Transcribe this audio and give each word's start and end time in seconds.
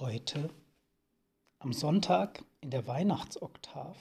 Heute, 0.00 0.50
am 1.60 1.72
Sonntag 1.72 2.44
in 2.60 2.70
der 2.70 2.88
Weihnachtsoktav, 2.88 3.96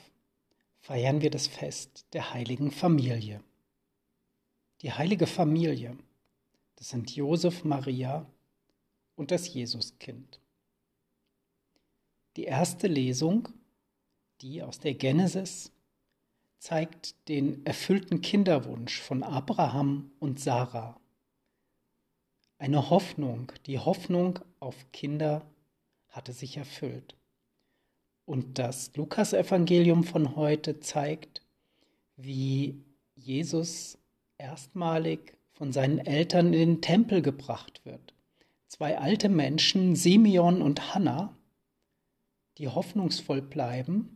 feiern 0.80 1.22
wir 1.22 1.30
das 1.30 1.46
Fest 1.46 2.08
der 2.14 2.34
heiligen 2.34 2.72
Familie. 2.72 3.44
Die 4.82 4.92
heilige 4.92 5.28
Familie, 5.28 5.96
das 6.78 6.90
sind 6.90 7.16
Josef, 7.16 7.64
Maria 7.64 8.26
und 9.16 9.30
das 9.30 9.54
Jesuskind. 9.54 10.40
Die 12.38 12.46
erste 12.46 12.88
Lesung, 12.88 13.50
die 14.42 14.64
aus 14.64 14.80
der 14.80 14.96
Genesis, 14.96 15.72
zeigt 16.58 17.30
den 17.30 17.64
erfüllten 17.68 18.22
Kinderwunsch 18.22 19.00
von 19.00 19.22
Abraham 19.22 20.10
und 20.18 20.40
Sarah. 20.40 21.00
Eine 22.58 22.90
Hoffnung, 22.90 23.52
die 23.68 23.78
Hoffnung 23.78 24.40
auf 24.60 24.92
Kinder 24.92 25.46
hatte 26.14 26.32
sich 26.32 26.58
erfüllt. 26.58 27.16
Und 28.26 28.58
das 28.60 28.96
Lukasevangelium 28.96 30.06
von 30.06 30.38
heute 30.38 30.80
zeigt, 30.80 31.42
wie 32.16 32.82
Jesus 33.16 33.98
erstmalig 34.38 35.34
von 35.52 35.74
seinen 35.74 36.00
Eltern 36.00 36.54
in 36.54 36.60
den 36.60 36.82
Tempel 36.82 37.22
gebracht 37.22 37.82
wird. 37.84 38.14
Zwei 38.68 38.98
alte 38.98 39.28
Menschen, 39.28 39.96
Simeon 39.96 40.62
und 40.62 40.94
Hannah, 40.94 41.36
die 42.58 42.70
hoffnungsvoll 42.70 43.42
bleiben 43.42 44.16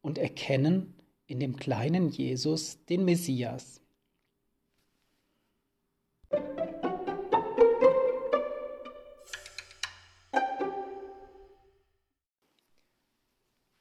und 0.00 0.18
erkennen 0.18 0.94
in 1.26 1.40
dem 1.40 1.56
kleinen 1.56 2.08
Jesus 2.08 2.84
den 2.86 3.04
Messias. 3.04 3.80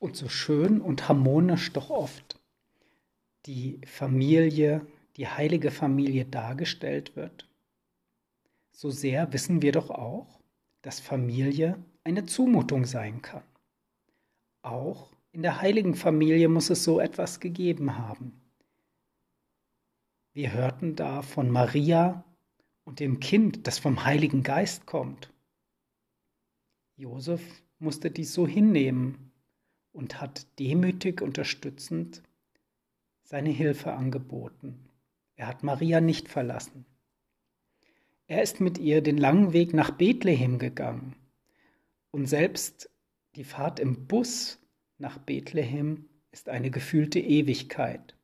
Und 0.08 0.16
so 0.16 0.30
schön 0.30 0.80
und 0.80 1.10
harmonisch 1.10 1.74
doch 1.74 1.90
oft 1.90 2.40
die 3.46 3.82
Familie, 3.86 4.88
die 5.18 5.28
heilige 5.28 5.70
Familie 5.70 6.24
dargestellt 6.24 7.18
wird, 7.18 7.50
so 8.72 8.90
sehr 8.90 9.34
wissen 9.34 9.62
wir 9.62 9.74
doch 9.74 9.90
auch, 9.90 10.40
dass 10.82 11.02
Familie 11.02 11.78
eine 12.06 12.26
Zumutung 12.26 12.86
sein 12.86 13.22
kann. 13.22 13.44
Auch 14.62 15.12
in 15.34 15.42
der 15.42 15.60
heiligen 15.60 15.94
Familie 15.94 16.48
muss 16.48 16.70
es 16.70 16.86
so 16.86 17.02
etwas 17.02 17.42
gegeben 17.42 17.98
haben. 17.98 18.40
Wir 20.32 20.54
hörten 20.54 20.96
da 20.96 21.22
von 21.22 21.52
Maria 21.52 22.24
und 22.86 23.02
dem 23.02 23.20
Kind, 23.20 23.68
das 23.68 23.78
vom 23.78 24.06
Heiligen 24.06 24.42
Geist 24.42 24.86
kommt. 24.86 25.34
Josef 26.96 27.42
musste 27.80 28.10
dies 28.10 28.34
so 28.34 28.48
hinnehmen 28.48 29.27
und 29.98 30.22
hat 30.22 30.46
demütig 30.60 31.22
unterstützend 31.22 32.22
seine 33.24 33.50
Hilfe 33.50 33.94
angeboten. 33.94 34.88
Er 35.36 35.48
hat 35.48 35.64
Maria 35.64 36.02
nicht 36.02 36.30
verlassen. 36.30 36.86
Er 38.28 38.44
ist 38.44 38.62
mit 38.62 38.78
ihr 38.78 39.02
den 39.02 39.18
langen 39.18 39.54
Weg 39.54 39.74
nach 39.74 39.90
Bethlehem 39.90 40.60
gegangen 40.60 41.16
und 42.12 42.28
selbst 42.28 42.92
die 43.36 43.44
Fahrt 43.44 43.80
im 43.80 44.06
Bus 44.06 44.60
nach 45.00 45.18
Bethlehem 45.18 46.06
ist 46.32 46.48
eine 46.48 46.70
gefühlte 46.70 47.20
Ewigkeit. 47.20 48.16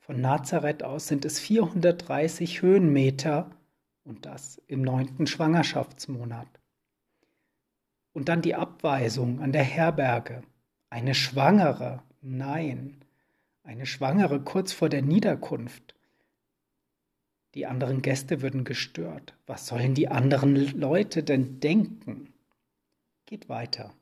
Von 0.00 0.20
Nazareth 0.20 0.82
aus 0.82 1.08
sind 1.08 1.24
es 1.24 1.38
430 1.38 2.60
Höhenmeter 2.60 3.50
und 4.04 4.26
das 4.26 4.60
im 4.66 4.82
neunten 4.82 5.26
Schwangerschaftsmonat. 5.26 6.60
Und 8.12 8.28
dann 8.28 8.42
die 8.42 8.54
Abweisung 8.54 9.40
an 9.40 9.52
der 9.52 9.64
Herberge. 9.64 10.42
Eine 10.92 11.14
Schwangere, 11.14 12.02
nein, 12.20 12.98
eine 13.64 13.86
Schwangere 13.86 14.42
kurz 14.42 14.74
vor 14.74 14.90
der 14.90 15.00
Niederkunft. 15.00 15.94
Die 17.54 17.64
anderen 17.64 18.02
Gäste 18.02 18.42
würden 18.42 18.64
gestört. 18.64 19.34
Was 19.46 19.66
sollen 19.66 19.94
die 19.94 20.08
anderen 20.08 20.54
Leute 20.78 21.22
denn 21.22 21.60
denken? 21.60 22.34
Geht 23.24 23.48
weiter. 23.48 23.94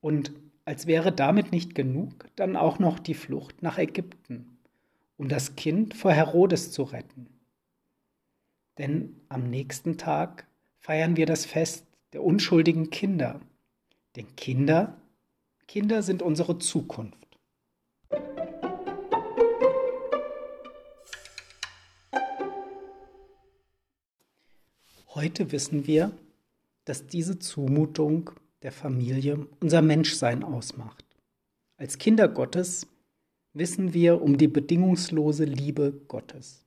Und 0.00 0.32
als 0.64 0.86
wäre 0.86 1.12
damit 1.12 1.52
nicht 1.52 1.74
genug, 1.74 2.30
dann 2.34 2.56
auch 2.56 2.78
noch 2.78 2.98
die 2.98 3.12
Flucht 3.12 3.62
nach 3.62 3.76
Ägypten, 3.76 4.56
um 5.18 5.28
das 5.28 5.54
Kind 5.54 5.92
vor 5.92 6.12
Herodes 6.12 6.72
zu 6.72 6.84
retten. 6.84 7.28
Denn 8.78 9.20
am 9.28 9.50
nächsten 9.50 9.98
Tag 9.98 10.46
feiern 10.78 11.18
wir 11.18 11.26
das 11.26 11.44
Fest 11.44 11.84
der 12.14 12.24
unschuldigen 12.24 12.88
Kinder. 12.88 13.42
Denn 14.16 14.34
Kinder 14.34 14.96
Kinder 15.74 16.04
sind 16.04 16.22
unsere 16.22 16.56
Zukunft. 16.60 17.36
Heute 25.08 25.50
wissen 25.50 25.88
wir, 25.88 26.12
dass 26.84 27.08
diese 27.08 27.40
Zumutung 27.40 28.30
der 28.62 28.70
Familie 28.70 29.48
unser 29.58 29.82
Menschsein 29.82 30.44
ausmacht. 30.44 31.04
Als 31.76 31.98
Kinder 31.98 32.28
Gottes 32.28 32.86
wissen 33.52 33.92
wir 33.92 34.22
um 34.22 34.38
die 34.38 34.46
bedingungslose 34.46 35.42
Liebe 35.42 35.90
Gottes. 36.06 36.64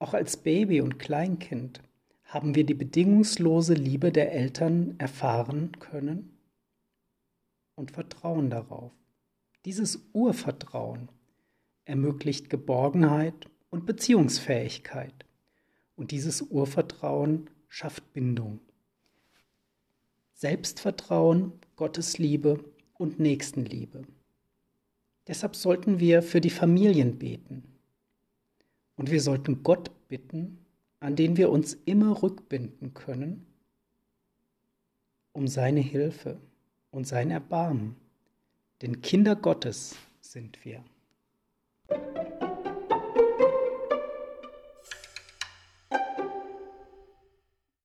Auch 0.00 0.14
als 0.14 0.36
Baby 0.36 0.80
und 0.80 0.98
Kleinkind 0.98 1.80
haben 2.24 2.56
wir 2.56 2.66
die 2.66 2.74
bedingungslose 2.74 3.74
Liebe 3.74 4.10
der 4.10 4.32
Eltern 4.32 4.96
erfahren 4.98 5.78
können 5.78 6.31
und 7.82 7.90
vertrauen 7.90 8.48
darauf. 8.48 8.92
Dieses 9.64 9.98
Urvertrauen 10.12 11.08
ermöglicht 11.84 12.48
Geborgenheit 12.48 13.50
und 13.70 13.86
Beziehungsfähigkeit. 13.86 15.26
Und 15.96 16.12
dieses 16.12 16.42
Urvertrauen 16.42 17.50
schafft 17.68 18.12
Bindung. 18.12 18.60
Selbstvertrauen, 20.32 21.54
Gottesliebe 21.74 22.64
und 22.94 23.18
Nächstenliebe. 23.18 24.04
Deshalb 25.26 25.56
sollten 25.56 25.98
wir 25.98 26.22
für 26.22 26.40
die 26.40 26.50
Familien 26.50 27.18
beten. 27.18 27.64
Und 28.94 29.10
wir 29.10 29.20
sollten 29.20 29.64
Gott 29.64 29.90
bitten, 30.06 30.64
an 31.00 31.16
den 31.16 31.36
wir 31.36 31.50
uns 31.50 31.74
immer 31.84 32.22
rückbinden 32.22 32.94
können, 32.94 33.44
um 35.32 35.48
seine 35.48 35.80
Hilfe 35.80 36.40
und 36.92 37.08
sein 37.08 37.32
Erbarmen. 37.32 37.96
Denn 38.82 39.02
Kinder 39.02 39.34
Gottes 39.34 39.96
sind 40.20 40.64
wir. 40.64 40.84